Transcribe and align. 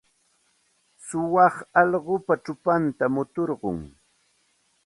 Suwa 1.05 1.45
allqupa 1.79 2.33
chupantam 2.43 3.11
muturqun. 3.15 3.77